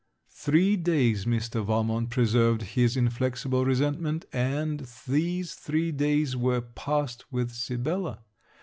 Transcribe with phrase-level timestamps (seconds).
[0.33, 1.63] Three days Mr.
[1.63, 8.23] Valmont preserved his inflexible resentment; and these three days were passed with Sibella.